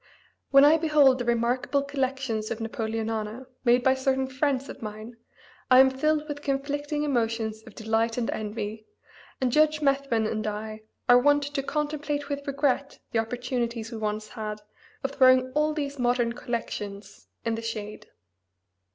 [0.49, 5.15] When I behold the remarkable collections of Napoleonana made by certain friends of mine
[5.69, 8.87] I am filled with conflicting emotions of delight and envy,
[9.39, 14.29] and Judge Methuen and I are wont to contemplate with regret the opportunities we once
[14.29, 14.61] had
[15.03, 18.07] of throwing all these modern collections in the shade.